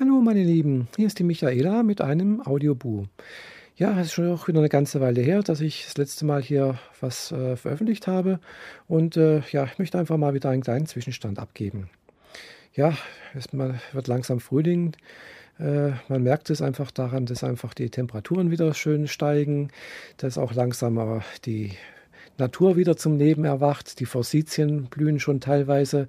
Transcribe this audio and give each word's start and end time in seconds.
Hallo 0.00 0.22
meine 0.22 0.42
Lieben, 0.42 0.88
hier 0.96 1.06
ist 1.06 1.18
die 1.18 1.22
Michaela 1.22 1.82
mit 1.82 2.00
einem 2.00 2.40
Audiobu. 2.46 3.04
Ja, 3.76 4.00
es 4.00 4.06
ist 4.06 4.12
schon 4.14 4.32
auch 4.32 4.48
wieder 4.48 4.60
eine 4.60 4.70
ganze 4.70 5.02
Weile 5.02 5.20
her, 5.20 5.42
dass 5.42 5.60
ich 5.60 5.84
das 5.84 5.98
letzte 5.98 6.24
Mal 6.24 6.40
hier 6.40 6.78
was 7.02 7.30
äh, 7.30 7.56
veröffentlicht 7.56 8.06
habe 8.06 8.40
und 8.88 9.18
äh, 9.18 9.42
ja, 9.50 9.64
ich 9.64 9.78
möchte 9.78 9.98
einfach 9.98 10.16
mal 10.16 10.32
wieder 10.32 10.48
einen 10.48 10.62
kleinen 10.62 10.86
Zwischenstand 10.86 11.38
abgeben. 11.38 11.90
Ja, 12.74 12.96
es 13.34 13.52
wird 13.52 14.08
langsam 14.08 14.40
Frühling. 14.40 14.96
Äh, 15.58 15.90
man 16.08 16.22
merkt 16.22 16.48
es 16.48 16.62
einfach 16.62 16.90
daran, 16.90 17.26
dass 17.26 17.44
einfach 17.44 17.74
die 17.74 17.90
Temperaturen 17.90 18.50
wieder 18.50 18.72
schön 18.72 19.06
steigen, 19.08 19.68
dass 20.16 20.38
auch 20.38 20.54
langsam 20.54 20.96
aber 20.96 21.22
die 21.44 21.72
Natur 22.38 22.76
wieder 22.76 22.96
zum 22.96 23.18
Leben 23.18 23.44
erwacht. 23.44 24.00
Die 24.00 24.06
Forsythien 24.06 24.84
blühen 24.84 25.20
schon 25.20 25.40
teilweise. 25.40 26.08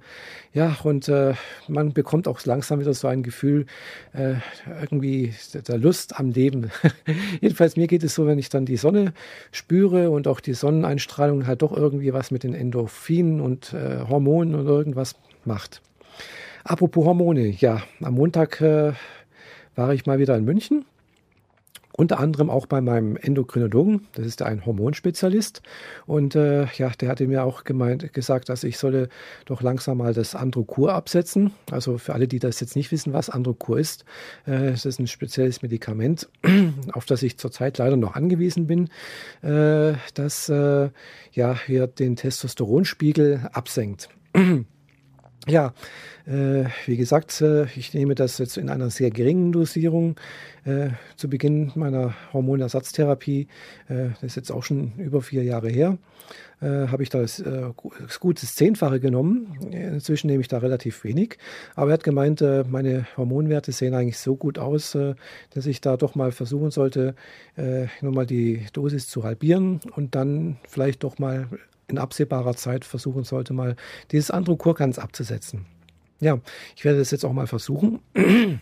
Ja, 0.52 0.76
und 0.82 1.08
äh, 1.08 1.34
man 1.68 1.92
bekommt 1.92 2.28
auch 2.28 2.44
langsam 2.44 2.80
wieder 2.80 2.94
so 2.94 3.08
ein 3.08 3.22
Gefühl 3.22 3.66
äh, 4.12 4.34
irgendwie 4.80 5.34
der 5.68 5.78
Lust 5.78 6.18
am 6.18 6.30
Leben. 6.30 6.70
Jedenfalls 7.40 7.76
mir 7.76 7.86
geht 7.86 8.04
es 8.04 8.14
so, 8.14 8.26
wenn 8.26 8.38
ich 8.38 8.48
dann 8.48 8.66
die 8.66 8.76
Sonne 8.76 9.12
spüre 9.52 10.10
und 10.10 10.28
auch 10.28 10.40
die 10.40 10.54
Sonneneinstrahlung 10.54 11.46
halt 11.46 11.62
doch 11.62 11.76
irgendwie 11.76 12.12
was 12.12 12.30
mit 12.30 12.42
den 12.42 12.54
Endorphinen 12.54 13.40
und 13.40 13.72
äh, 13.72 14.00
Hormonen 14.08 14.54
und 14.54 14.66
irgendwas 14.66 15.16
macht. 15.44 15.82
Apropos 16.64 17.04
Hormone, 17.04 17.48
ja, 17.48 17.82
am 18.00 18.14
Montag 18.14 18.60
äh, 18.60 18.92
war 19.74 19.92
ich 19.92 20.06
mal 20.06 20.18
wieder 20.18 20.36
in 20.36 20.44
München 20.44 20.84
unter 21.96 22.18
anderem 22.18 22.50
auch 22.50 22.66
bei 22.66 22.80
meinem 22.80 23.16
Endokrinologen, 23.16 24.08
das 24.14 24.26
ist 24.26 24.42
ein 24.42 24.66
Hormonspezialist. 24.66 25.62
Und 26.06 26.34
äh, 26.34 26.66
ja, 26.76 26.90
der 26.90 27.08
hatte 27.08 27.26
mir 27.28 27.44
auch 27.44 27.62
gemeint, 27.62 28.12
gesagt, 28.12 28.48
dass 28.48 28.64
ich 28.64 28.78
solle 28.78 29.08
doch 29.44 29.62
langsam 29.62 29.98
mal 29.98 30.12
das 30.12 30.34
Androcur 30.34 30.92
absetzen. 30.92 31.52
Also 31.70 31.98
für 31.98 32.14
alle, 32.14 32.26
die 32.26 32.40
das 32.40 32.58
jetzt 32.58 32.74
nicht 32.74 32.90
wissen, 32.90 33.12
was 33.12 33.30
Androcur 33.30 33.78
ist, 33.78 34.04
äh, 34.44 34.72
das 34.72 34.86
ist 34.86 34.98
ein 34.98 35.06
spezielles 35.06 35.62
Medikament, 35.62 36.28
auf 36.92 37.06
das 37.06 37.22
ich 37.22 37.38
zurzeit 37.38 37.78
leider 37.78 37.96
noch 37.96 38.16
angewiesen 38.16 38.66
bin, 38.66 38.88
äh, 39.42 39.94
das 40.14 40.48
äh, 40.48 40.90
ja 41.32 41.56
hier 41.64 41.86
den 41.86 42.16
Testosteronspiegel 42.16 43.48
absenkt. 43.52 44.08
Ja, 45.46 45.74
äh, 46.26 46.64
wie 46.86 46.96
gesagt, 46.96 47.42
äh, 47.42 47.64
ich 47.76 47.92
nehme 47.92 48.14
das 48.14 48.38
jetzt 48.38 48.56
in 48.56 48.70
einer 48.70 48.88
sehr 48.88 49.10
geringen 49.10 49.52
Dosierung. 49.52 50.16
Äh, 50.64 50.88
zu 51.16 51.28
Beginn 51.28 51.70
meiner 51.74 52.14
Hormonersatztherapie, 52.32 53.48
äh, 53.88 54.08
das 54.08 54.22
ist 54.22 54.36
jetzt 54.36 54.50
auch 54.50 54.62
schon 54.62 54.94
über 54.96 55.20
vier 55.20 55.44
Jahre 55.44 55.68
her, 55.68 55.98
äh, 56.62 56.88
habe 56.88 57.02
ich 57.02 57.10
das, 57.10 57.40
äh, 57.40 57.72
das 58.00 58.20
gutes 58.20 58.54
Zehnfache 58.54 59.00
genommen. 59.00 59.58
Inzwischen 59.70 60.28
nehme 60.28 60.40
ich 60.40 60.48
da 60.48 60.58
relativ 60.58 61.04
wenig. 61.04 61.36
Aber 61.74 61.90
er 61.90 61.94
hat 61.94 62.04
gemeint, 62.04 62.40
meine 62.40 63.06
Hormonwerte 63.18 63.72
sehen 63.72 63.92
eigentlich 63.92 64.16
so 64.16 64.36
gut 64.36 64.58
aus, 64.58 64.96
dass 65.50 65.66
ich 65.66 65.82
da 65.82 65.98
doch 65.98 66.14
mal 66.14 66.32
versuchen 66.32 66.70
sollte, 66.70 67.14
nochmal 68.00 68.24
die 68.26 68.64
Dosis 68.72 69.08
zu 69.08 69.24
halbieren 69.24 69.80
und 69.94 70.14
dann 70.14 70.56
vielleicht 70.66 71.04
doch 71.04 71.18
mal 71.18 71.48
in 71.88 71.98
absehbarer 71.98 72.56
Zeit 72.56 72.84
versuchen 72.84 73.24
sollte, 73.24 73.52
mal 73.52 73.76
dieses 74.10 74.30
Androkur 74.30 74.74
ganz 74.74 74.98
abzusetzen. 74.98 75.66
Ja, 76.20 76.38
ich 76.76 76.84
werde 76.84 76.98
das 76.98 77.10
jetzt 77.10 77.24
auch 77.24 77.32
mal 77.32 77.46
versuchen. 77.46 78.00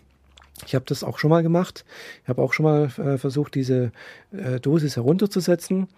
Ich 0.66 0.74
habe 0.74 0.84
das 0.86 1.02
auch 1.02 1.18
schon 1.18 1.30
mal 1.30 1.42
gemacht. 1.42 1.84
Ich 2.22 2.28
habe 2.28 2.42
auch 2.42 2.52
schon 2.52 2.64
mal 2.64 2.84
äh, 2.84 3.18
versucht, 3.18 3.54
diese 3.54 3.90
äh, 4.32 4.60
Dosis 4.60 4.96
herunterzusetzen. 4.96 5.88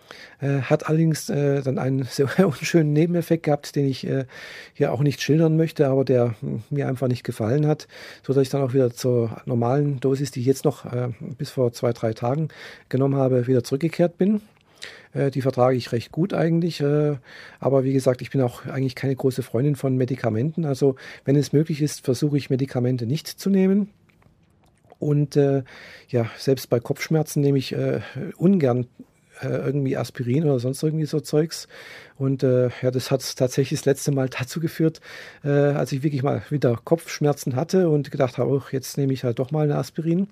Äh, 0.40 0.60
hat 0.60 0.88
allerdings 0.88 1.28
äh, 1.28 1.62
dann 1.62 1.78
einen 1.78 2.04
sehr 2.10 2.28
unschönen 2.46 2.92
Nebeneffekt 2.92 3.44
gehabt, 3.44 3.76
den 3.76 3.86
ich 3.86 4.06
äh, 4.06 4.24
hier 4.72 4.92
auch 4.92 5.00
nicht 5.00 5.20
schildern 5.20 5.56
möchte, 5.56 5.88
aber 5.88 6.04
der 6.04 6.34
mir 6.70 6.88
einfach 6.88 7.08
nicht 7.08 7.24
gefallen 7.24 7.66
hat, 7.66 7.88
so 8.22 8.32
dass 8.32 8.42
ich 8.42 8.48
dann 8.48 8.62
auch 8.62 8.72
wieder 8.72 8.92
zur 8.92 9.36
normalen 9.44 10.00
Dosis, 10.00 10.30
die 10.30 10.40
ich 10.40 10.46
jetzt 10.46 10.64
noch 10.64 10.86
äh, 10.86 11.08
bis 11.36 11.50
vor 11.50 11.72
zwei, 11.72 11.92
drei 11.92 12.14
Tagen 12.14 12.48
genommen 12.88 13.16
habe, 13.16 13.46
wieder 13.46 13.64
zurückgekehrt 13.64 14.16
bin. 14.18 14.40
Äh, 15.12 15.30
die 15.30 15.42
vertrage 15.42 15.76
ich 15.76 15.92
recht 15.92 16.12
gut 16.12 16.32
eigentlich. 16.32 16.80
Äh, 16.80 17.16
aber 17.60 17.84
wie 17.84 17.92
gesagt, 17.92 18.22
ich 18.22 18.30
bin 18.30 18.40
auch 18.40 18.66
eigentlich 18.66 18.94
keine 18.94 19.16
große 19.16 19.42
Freundin 19.42 19.76
von 19.76 19.96
Medikamenten. 19.96 20.64
Also 20.64 20.96
wenn 21.24 21.36
es 21.36 21.52
möglich 21.52 21.82
ist, 21.82 22.04
versuche 22.04 22.36
ich 22.36 22.50
Medikamente 22.50 23.06
nicht 23.06 23.28
zu 23.28 23.50
nehmen. 23.50 23.90
Und 24.98 25.36
äh, 25.36 25.62
ja, 26.08 26.30
selbst 26.38 26.70
bei 26.70 26.80
Kopfschmerzen 26.80 27.40
nehme 27.40 27.58
ich 27.58 27.72
äh, 27.72 28.00
ungern 28.36 28.86
äh, 29.42 29.48
irgendwie 29.48 29.96
Aspirin 29.96 30.44
oder 30.44 30.58
sonst 30.58 30.82
irgendwie 30.82 31.06
so 31.06 31.20
Zeugs. 31.20 31.68
Und 32.16 32.44
äh, 32.44 32.70
ja, 32.80 32.92
das 32.92 33.10
hat 33.10 33.36
tatsächlich 33.36 33.80
das 33.80 33.86
letzte 33.86 34.12
Mal 34.12 34.28
dazu 34.28 34.60
geführt, 34.60 35.00
äh, 35.42 35.48
als 35.48 35.90
ich 35.90 36.04
wirklich 36.04 36.22
mal 36.22 36.42
wieder 36.48 36.78
Kopfschmerzen 36.84 37.56
hatte 37.56 37.88
und 37.88 38.12
gedacht 38.12 38.38
habe, 38.38 38.50
oh, 38.50 38.62
jetzt 38.70 38.96
nehme 38.98 39.12
ich 39.12 39.24
halt 39.24 39.40
doch 39.40 39.50
mal 39.50 39.64
eine 39.64 39.74
Aspirin. 39.76 40.28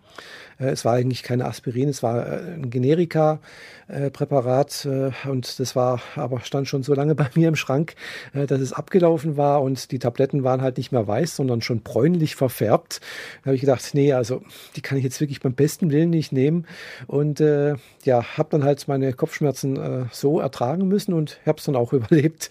Äh, 0.60 0.70
es 0.70 0.84
war 0.84 0.94
eigentlich 0.94 1.24
keine 1.24 1.46
Aspirin, 1.46 1.88
es 1.88 2.04
war 2.04 2.24
äh, 2.24 2.54
ein 2.54 2.70
Generika-Präparat 2.70 4.86
und 5.28 5.58
das 5.58 5.74
war 5.74 6.00
aber 6.14 6.38
stand 6.40 6.68
schon 6.68 6.84
so 6.84 6.94
lange 6.94 7.14
bei 7.16 7.28
mir 7.34 7.48
im 7.48 7.56
Schrank, 7.56 7.96
dass 8.32 8.60
es 8.60 8.72
abgelaufen 8.72 9.36
war 9.36 9.60
und 9.62 9.90
die 9.90 9.98
Tabletten 9.98 10.44
waren 10.44 10.62
halt 10.62 10.76
nicht 10.76 10.92
mehr 10.92 11.08
weiß, 11.08 11.34
sondern 11.36 11.62
schon 11.62 11.82
bräunlich 11.82 12.36
verfärbt. 12.36 13.00
Da 13.42 13.46
habe 13.46 13.56
ich 13.56 13.60
gedacht, 13.60 13.82
nee, 13.94 14.12
also 14.12 14.42
die 14.76 14.82
kann 14.82 14.98
ich 14.98 15.04
jetzt 15.04 15.20
wirklich 15.20 15.40
beim 15.40 15.54
besten 15.54 15.90
Willen 15.90 16.10
nicht 16.10 16.30
nehmen. 16.32 16.66
Und 17.06 17.40
ja, 17.40 18.36
habe 18.36 18.48
dann 18.50 18.64
halt 18.64 18.80
meine 18.92 19.14
Kopfschmerzen 19.14 19.76
äh, 19.76 20.04
so 20.12 20.38
ertragen 20.38 20.86
müssen 20.86 21.14
und 21.14 21.40
habe 21.46 21.58
es 21.58 21.64
dann 21.64 21.76
auch 21.76 21.92
überlebt. 21.92 22.50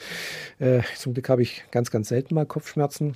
Äh, 0.59 0.81
zum 0.97 1.13
Glück 1.13 1.29
habe 1.29 1.43
ich 1.43 1.63
ganz, 1.71 1.91
ganz 1.91 2.09
selten 2.09 2.33
mal 2.33 2.45
Kopfschmerzen. 2.45 3.15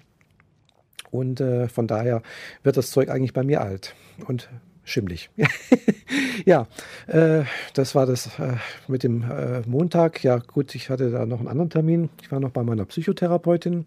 Und 1.09 1.39
äh, 1.39 1.67
von 1.67 1.87
daher 1.87 2.21
wird 2.63 2.77
das 2.77 2.91
Zeug 2.91 3.09
eigentlich 3.09 3.33
bei 3.33 3.43
mir 3.43 3.61
alt 3.61 3.95
und 4.27 4.49
schimmlig. 4.83 5.29
ja, 6.45 6.67
äh, 7.07 7.43
das 7.73 7.95
war 7.95 8.05
das 8.05 8.37
äh, 8.37 8.57
mit 8.87 9.03
dem 9.03 9.23
äh, 9.23 9.61
Montag. 9.61 10.23
Ja, 10.23 10.37
gut, 10.37 10.75
ich 10.75 10.89
hatte 10.89 11.09
da 11.09 11.25
noch 11.25 11.39
einen 11.39 11.47
anderen 11.47 11.69
Termin. 11.69 12.09
Ich 12.21 12.31
war 12.31 12.39
noch 12.39 12.51
bei 12.51 12.63
meiner 12.63 12.85
Psychotherapeutin 12.85 13.85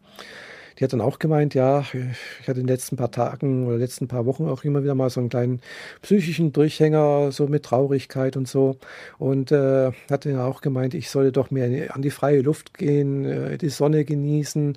die 0.78 0.84
hat 0.84 0.92
dann 0.92 1.00
auch 1.00 1.18
gemeint, 1.18 1.54
ja, 1.54 1.80
ich 1.80 2.48
hatte 2.48 2.60
in 2.60 2.66
den 2.66 2.68
letzten 2.68 2.96
paar 2.96 3.10
Tagen 3.10 3.66
oder 3.66 3.76
letzten 3.78 4.06
paar 4.06 4.26
Wochen 4.26 4.48
auch 4.48 4.64
immer 4.64 4.82
wieder 4.82 4.94
mal 4.94 5.10
so 5.10 5.20
einen 5.20 5.28
kleinen 5.28 5.60
psychischen 6.02 6.52
Durchhänger, 6.52 7.32
so 7.32 7.48
mit 7.48 7.64
Traurigkeit 7.64 8.36
und 8.36 8.46
so. 8.46 8.76
Und 9.18 9.50
äh, 9.50 9.90
hat 10.10 10.24
dann 10.24 10.38
auch 10.38 10.60
gemeint, 10.60 10.94
ich 10.94 11.10
solle 11.10 11.32
doch 11.32 11.50
mehr 11.50 11.94
an 11.94 12.02
die 12.02 12.10
freie 12.10 12.42
Luft 12.42 12.78
gehen, 12.78 13.24
äh, 13.24 13.58
die 13.58 13.70
Sonne 13.70 14.04
genießen 14.04 14.76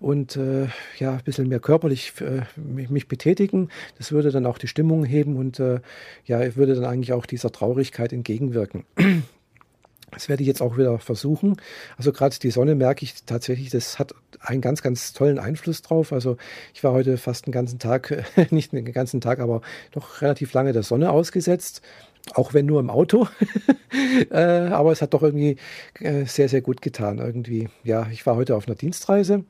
und 0.00 0.36
äh, 0.36 0.68
ja, 0.98 1.12
ein 1.12 1.24
bisschen 1.24 1.48
mehr 1.48 1.60
körperlich 1.60 2.14
äh, 2.20 2.42
mich, 2.58 2.88
mich, 2.88 3.08
betätigen. 3.08 3.68
Das 3.98 4.12
würde 4.12 4.30
dann 4.30 4.46
auch 4.46 4.58
die 4.58 4.68
Stimmung 4.68 5.04
heben 5.04 5.36
und 5.36 5.60
äh, 5.60 5.80
ja, 6.24 6.56
würde 6.56 6.74
dann 6.74 6.84
eigentlich 6.84 7.12
auch 7.12 7.26
dieser 7.26 7.52
Traurigkeit 7.52 8.12
entgegenwirken. 8.12 8.84
Das 10.12 10.28
werde 10.28 10.42
ich 10.42 10.46
jetzt 10.46 10.62
auch 10.62 10.76
wieder 10.76 10.98
versuchen. 10.98 11.56
Also 11.96 12.12
gerade 12.12 12.38
die 12.38 12.50
Sonne 12.50 12.74
merke 12.74 13.04
ich 13.04 13.24
tatsächlich, 13.24 13.70
das 13.70 13.98
hat 13.98 14.14
einen 14.40 14.60
ganz, 14.60 14.82
ganz 14.82 15.12
tollen 15.12 15.38
Einfluss 15.38 15.82
drauf. 15.82 16.12
Also 16.12 16.36
ich 16.74 16.84
war 16.84 16.92
heute 16.92 17.16
fast 17.16 17.46
den 17.46 17.52
ganzen 17.52 17.78
Tag, 17.78 18.24
nicht 18.50 18.72
den 18.72 18.92
ganzen 18.92 19.20
Tag, 19.20 19.40
aber 19.40 19.62
doch 19.90 20.20
relativ 20.20 20.52
lange 20.52 20.72
der 20.72 20.82
Sonne 20.82 21.10
ausgesetzt. 21.10 21.82
Auch 22.34 22.54
wenn 22.54 22.66
nur 22.66 22.78
im 22.78 22.88
Auto. 22.88 23.26
äh, 24.30 24.36
aber 24.36 24.92
es 24.92 25.02
hat 25.02 25.12
doch 25.12 25.22
irgendwie 25.22 25.56
äh, 25.98 26.24
sehr, 26.24 26.48
sehr 26.48 26.60
gut 26.60 26.80
getan. 26.80 27.18
Irgendwie, 27.18 27.68
ja, 27.82 28.06
ich 28.12 28.24
war 28.26 28.36
heute 28.36 28.54
auf 28.54 28.68
einer 28.68 28.76
Dienstreise 28.76 29.44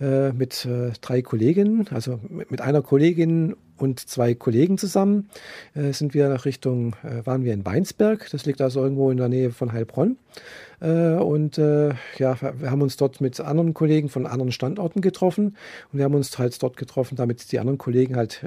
äh, 0.00 0.32
mit 0.32 0.64
äh, 0.64 0.92
drei 1.00 1.22
Kolleginnen, 1.22 1.86
also 1.90 2.20
mit, 2.28 2.50
mit 2.50 2.60
einer 2.60 2.82
Kollegin 2.82 3.54
und 3.80 4.00
zwei 4.00 4.34
Kollegen 4.34 4.78
zusammen 4.78 5.30
äh, 5.74 5.92
sind 5.92 6.14
wir 6.14 6.28
nach 6.28 6.44
Richtung, 6.44 6.94
äh, 7.02 7.24
waren 7.26 7.44
wir 7.44 7.52
in 7.52 7.64
Weinsberg, 7.64 8.28
das 8.30 8.46
liegt 8.46 8.60
also 8.60 8.82
irgendwo 8.82 9.10
in 9.10 9.16
der 9.16 9.28
Nähe 9.28 9.50
von 9.50 9.72
Heilbronn. 9.72 10.16
Äh, 10.80 11.14
und 11.14 11.58
äh, 11.58 11.90
ja, 12.18 12.36
wir 12.40 12.70
haben 12.70 12.82
uns 12.82 12.96
dort 12.96 13.20
mit 13.20 13.40
anderen 13.40 13.74
Kollegen 13.74 14.08
von 14.08 14.26
anderen 14.26 14.52
Standorten 14.52 15.00
getroffen 15.00 15.56
und 15.92 15.98
wir 15.98 16.04
haben 16.04 16.14
uns 16.14 16.38
halt 16.38 16.62
dort 16.62 16.76
getroffen, 16.76 17.16
damit 17.16 17.52
die 17.52 17.58
anderen 17.58 17.78
Kollegen 17.78 18.16
halt 18.16 18.44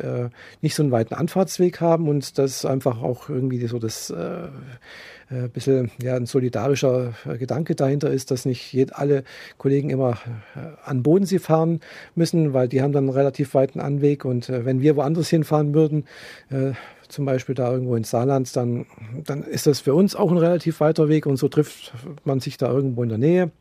nicht 0.62 0.76
so 0.76 0.84
einen 0.84 0.92
weiten 0.92 1.14
Anfahrtsweg 1.14 1.82
haben 1.82 2.08
und 2.08 2.38
das 2.38 2.66
einfach 2.66 3.02
auch 3.02 3.30
irgendwie 3.30 3.66
so 3.68 3.80
das 3.80 4.12
ein 4.12 5.50
bisschen 5.52 5.92
ja, 6.02 6.16
ein 6.16 6.26
solidarischer 6.26 7.14
Gedanke 7.40 7.76
dahinter 7.76 8.12
ist, 8.12 8.32
dass 8.32 8.46
nicht 8.46 8.76
alle 8.94 9.24
Kollegen 9.58 9.90
immer 9.90 10.18
an 10.86 11.04
Bodensee 11.04 11.40
fahren 11.44 11.80
müssen, 12.16 12.54
weil 12.54 12.68
die 12.68 12.82
haben 12.82 12.94
dann 12.94 13.06
einen 13.06 13.14
relativ 13.14 13.54
weiten 13.54 13.80
Anweg 13.80 14.26
und 14.26 14.50
wenn 14.50 14.82
wir 14.82 14.96
woanders 14.96 15.30
hinfahren 15.30 15.74
würden, 15.74 16.06
zum 17.08 17.26
Beispiel 17.26 17.56
da 17.56 17.72
irgendwo 17.72 17.96
in 17.96 18.04
Saarland, 18.04 18.56
dann, 18.56 18.86
dann 19.24 19.44
ist 19.44 19.68
das 19.68 19.80
für 19.80 19.94
uns 19.94 20.16
auch 20.16 20.32
ein 20.32 20.38
relativ 20.38 20.80
weiter 20.80 21.10
Weg 21.10 21.26
und 21.26 21.38
so 21.38 21.48
trifft 21.48 21.94
man 22.24 22.40
sich 22.40 22.58
da 22.58 22.72
irgendwo 22.72 23.04
in 23.04 23.10
der 23.10 23.18
Nähe 23.18 23.52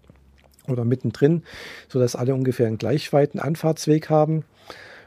oder 0.69 0.85
mittendrin, 0.85 1.43
sodass 1.89 2.17
alle 2.17 2.35
ungefähr 2.35 2.67
einen 2.67 2.79
gleich 2.79 3.13
weiten 3.13 3.39
Anfahrtsweg 3.39 4.11
haben. 4.11 4.45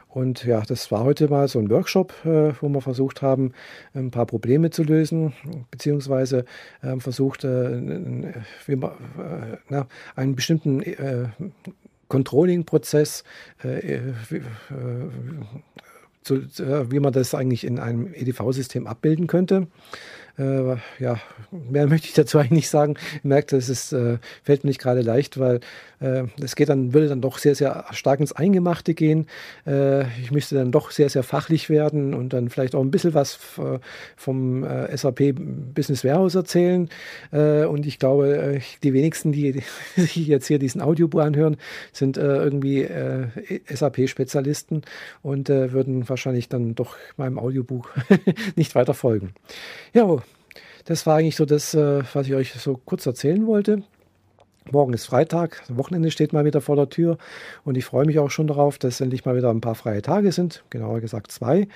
Und 0.08 0.46
ja, 0.46 0.62
das 0.62 0.90
war 0.90 1.04
heute 1.04 1.28
mal 1.28 1.46
so 1.46 1.58
ein 1.58 1.68
Workshop, 1.68 2.14
äh, 2.24 2.52
wo 2.60 2.68
wir 2.70 2.80
versucht 2.80 3.20
haben, 3.20 3.52
ein 3.92 4.10
paar 4.10 4.24
Probleme 4.24 4.70
zu 4.70 4.82
lösen, 4.82 5.34
beziehungsweise 5.70 6.46
äh, 6.80 6.98
versucht, 7.00 7.44
äh, 7.44 7.48
man, 7.78 8.90
äh, 8.90 9.56
na, 9.68 9.86
einen 10.14 10.34
bestimmten 10.34 10.80
äh, 10.80 11.28
Controlling-Prozess 12.08 13.24
äh, 13.62 13.98
zu, 16.26 16.34
äh, 16.34 16.90
wie 16.90 17.00
man 17.00 17.12
das 17.12 17.34
eigentlich 17.34 17.64
in 17.64 17.78
einem 17.78 18.12
EDV-System 18.12 18.86
abbilden 18.86 19.26
könnte. 19.26 19.68
Äh, 20.38 20.76
ja, 20.98 21.18
mehr 21.50 21.86
möchte 21.88 22.08
ich 22.08 22.14
dazu 22.14 22.38
eigentlich 22.38 22.50
nicht 22.50 22.68
sagen. 22.68 22.94
Ich 23.16 23.24
merke, 23.24 23.56
das 23.56 23.68
ist, 23.68 23.92
äh, 23.92 24.18
fällt 24.42 24.64
mir 24.64 24.68
nicht 24.68 24.80
gerade 24.80 25.00
leicht, 25.00 25.38
weil 25.38 25.60
äh, 26.00 26.24
es 26.40 26.56
geht 26.56 26.68
dann, 26.68 26.92
würde 26.92 27.08
dann 27.08 27.20
doch 27.20 27.38
sehr, 27.38 27.54
sehr 27.54 27.86
stark 27.92 28.20
ins 28.20 28.32
Eingemachte 28.32 28.94
gehen. 28.94 29.26
Äh, 29.66 30.02
ich 30.20 30.30
müsste 30.30 30.56
dann 30.56 30.72
doch 30.72 30.90
sehr, 30.90 31.08
sehr 31.08 31.22
fachlich 31.22 31.70
werden 31.70 32.14
und 32.14 32.32
dann 32.32 32.50
vielleicht 32.50 32.74
auch 32.74 32.82
ein 32.82 32.90
bisschen 32.90 33.14
was 33.14 33.38
vom 34.16 34.64
äh, 34.64 34.96
SAP 34.96 35.34
Business 35.74 36.04
Warehouse 36.04 36.34
erzählen. 36.34 36.88
Äh, 37.32 37.64
und 37.64 37.86
ich 37.86 37.98
glaube, 37.98 38.60
die 38.82 38.92
wenigsten, 38.92 39.32
die 39.32 39.62
sich 39.96 40.16
jetzt 40.16 40.46
hier 40.46 40.58
diesen 40.58 40.80
Audiobuch 40.80 41.20
anhören, 41.20 41.56
sind 41.92 42.16
irgendwie 42.16 42.86
SAP-Spezialisten 43.68 44.82
und 45.22 45.48
würden 45.48 46.08
wahrscheinlich 46.08 46.48
dann 46.48 46.74
doch 46.74 46.96
meinem 47.16 47.38
Audiobuch 47.38 47.88
nicht 48.56 48.74
weiter 48.74 48.94
folgen. 48.94 49.32
Ja, 49.92 50.22
das 50.86 51.06
war 51.06 51.16
eigentlich 51.16 51.36
so 51.36 51.44
das, 51.44 51.74
was 51.74 52.26
ich 52.26 52.34
euch 52.34 52.52
so 52.54 52.80
kurz 52.84 53.06
erzählen 53.06 53.46
wollte. 53.46 53.82
Morgen 54.72 54.94
ist 54.94 55.06
Freitag, 55.06 55.62
Wochenende 55.68 56.10
steht 56.10 56.32
mal 56.32 56.44
wieder 56.44 56.60
vor 56.60 56.74
der 56.74 56.88
Tür 56.88 57.18
und 57.64 57.76
ich 57.76 57.84
freue 57.84 58.04
mich 58.04 58.18
auch 58.18 58.30
schon 58.30 58.48
darauf, 58.48 58.78
dass 58.78 59.00
endlich 59.00 59.24
mal 59.24 59.36
wieder 59.36 59.50
ein 59.50 59.60
paar 59.60 59.76
freie 59.76 60.02
Tage 60.02 60.32
sind, 60.32 60.64
genauer 60.70 61.00
gesagt 61.00 61.30
zwei. 61.30 61.68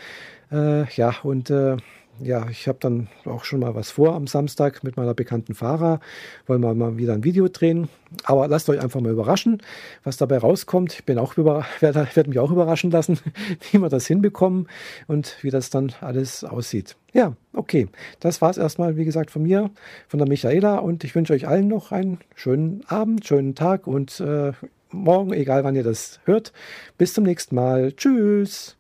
Äh, 0.51 0.93
ja, 0.95 1.15
und 1.23 1.51
äh, 1.51 1.77
ja, 2.23 2.49
ich 2.51 2.69
habe 2.69 2.79
dann 2.81 3.09
auch 3.25 3.45
schon 3.45 3.61
mal 3.61 3.75
was 3.75 3.91
vor 3.91 4.15
am 4.15 4.27
Samstag 4.27 4.85
mit 4.85 4.97
meiner 4.97 5.15
bekannten 5.15 5.55
Fahrer. 5.55 6.01
Wollen 6.47 6.61
wir 6.61 6.75
mal 6.75 6.97
wieder 6.97 7.15
ein 7.15 7.25
Video 7.25 7.49
drehen. 7.49 7.89
Aber 8.25 8.49
lasst 8.49 8.69
euch 8.69 8.81
einfach 8.81 9.01
mal 9.01 9.13
überraschen, 9.13 9.63
was 10.05 10.17
dabei 10.17 10.39
rauskommt. 10.39 10.93
Ich 10.95 11.05
bin 11.05 11.19
auch 11.19 11.37
über, 11.37 11.65
werde, 11.81 12.07
werde 12.15 12.29
mich 12.29 12.39
auch 12.39 12.51
überraschen 12.51 12.91
lassen, 12.91 13.19
wie 13.71 13.79
wir 13.79 13.89
das 13.89 14.07
hinbekommen 14.07 14.69
und 15.07 15.37
wie 15.43 15.51
das 15.51 15.71
dann 15.71 15.93
alles 16.01 16.45
aussieht. 16.45 16.97
Ja, 17.13 17.35
okay. 17.53 17.89
Das 18.21 18.41
war 18.41 18.51
es 18.51 18.59
erstmal, 18.59 18.97
wie 18.97 19.05
gesagt, 19.05 19.31
von 19.31 19.43
mir, 19.43 19.71
von 20.09 20.19
der 20.19 20.29
Michaela. 20.29 20.79
Und 20.79 21.05
ich 21.05 21.15
wünsche 21.15 21.33
euch 21.33 21.49
allen 21.49 21.69
noch 21.69 21.93
einen 21.93 22.19
schönen 22.35 22.83
Abend, 22.87 23.27
schönen 23.27 23.55
Tag 23.55 23.87
und 23.87 24.21
äh, 24.21 24.53
morgen, 24.91 25.33
egal 25.33 25.65
wann 25.65 25.77
ihr 25.77 25.85
das 25.85 26.21
hört. 26.25 26.53
Bis 26.99 27.15
zum 27.15 27.25
nächsten 27.25 27.55
Mal. 27.55 27.93
Tschüss. 27.93 28.80